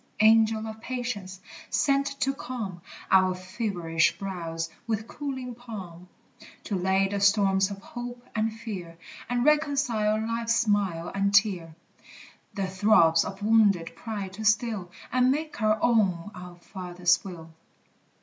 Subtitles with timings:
[0.21, 1.39] Angel of Patience!
[1.69, 6.09] sent to calm Our feverish brows with cooling palm;
[6.63, 8.97] To lay the storms of hope and fear,
[9.29, 11.75] And reconcile life's smile and tear;
[12.55, 17.51] The throbs of wounded pride to still, And make our own our Father's will!